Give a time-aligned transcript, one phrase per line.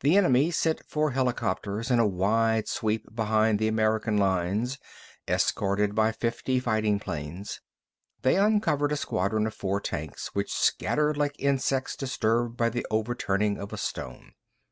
[0.00, 4.78] The enemy sent four helicopters in a wide sweep behind the American lines,
[5.28, 7.60] escorted by fifty fighting planes.
[8.22, 13.58] They uncovered a squadron of four tanks, which scattered like insects disturbed by the overturning
[13.58, 14.32] of a stone.